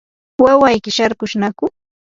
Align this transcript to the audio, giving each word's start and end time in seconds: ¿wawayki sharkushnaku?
¿wawayki 0.43 0.91
sharkushnaku? 0.95 1.65